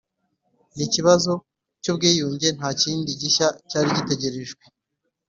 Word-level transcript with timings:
n 0.75 0.77
ikibazo 0.87 1.31
cy 1.81 1.89
ubwiyunge 1.91 2.47
nta 2.57 2.69
kintu 2.81 3.09
gishya 3.21 3.47
cyari 3.69 3.89
gitegerejwe 3.97 4.63